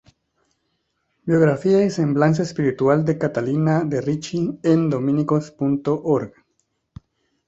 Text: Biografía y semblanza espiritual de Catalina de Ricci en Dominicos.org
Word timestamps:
Biografía 1.25 1.85
y 1.85 1.91
semblanza 1.91 2.41
espiritual 2.41 3.05
de 3.05 3.19
Catalina 3.19 3.83
de 3.83 4.01
Ricci 4.01 4.57
en 4.63 4.89
Dominicos.org 4.89 6.33